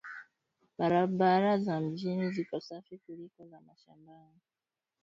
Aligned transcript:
Barabara 0.77 1.57
za 1.59 1.79
mjini 1.79 2.31
ziko 2.31 2.59
safi 2.59 2.97
kuliko 2.97 3.45
za 3.47 3.61
mashambani 3.61 4.41